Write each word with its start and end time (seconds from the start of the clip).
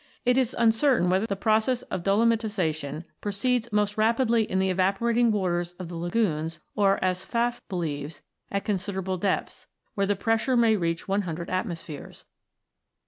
It 0.25 0.35
is 0.35 0.55
uncertain 0.57 1.11
whether 1.11 1.27
the 1.27 1.35
process 1.35 1.83
of 1.83 2.01
dolomitisation 2.01 3.03
proceeds 3.21 3.71
most 3.71 3.99
rapidly 3.99 4.49
in 4.49 4.57
the 4.57 4.71
evaporating 4.71 5.31
waters 5.31 5.73
of 5.77 5.89
the 5.89 5.95
lagoons, 5.95 6.59
or, 6.75 6.97
as 7.05 7.23
Pfaff 7.23 7.61
believes, 7.69 8.23
at 8.51 8.65
considerable 8.65 9.17
depths, 9.17 9.67
where 9.93 10.07
the 10.07 10.15
pressure 10.15 10.57
may 10.57 10.75
reach 10.75 11.07
100 11.07 11.49
atmo 11.49 11.77
spheres. 11.77 12.25